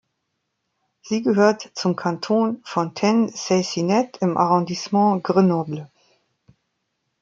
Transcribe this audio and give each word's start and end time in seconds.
Sie 1.03 1.21
gehört 1.21 1.69
zum 1.75 1.95
Kanton 1.95 2.63
Fontaine-Seyssinet 2.63 4.17
im 4.21 4.35
Arrondissement 4.35 5.23
Grenoble. 5.23 5.91